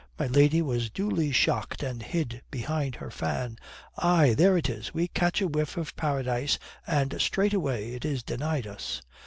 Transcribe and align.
My 0.17 0.25
lady 0.25 0.63
was 0.63 0.89
duly 0.89 1.31
shocked 1.31 1.83
and 1.83 2.01
hid 2.01 2.41
behind 2.49 2.95
her 2.95 3.11
fan. 3.11 3.57
"Aye, 3.99 4.33
there 4.33 4.57
it 4.57 4.67
is! 4.67 4.95
We 4.95 5.07
catch 5.09 5.41
a 5.43 5.47
whiff 5.47 5.77
of 5.77 5.95
paradise 5.95 6.57
and 6.87 7.21
straightway 7.21 7.91
it 7.91 8.03
is 8.03 8.23
denied 8.23 8.65
us. 8.65 9.03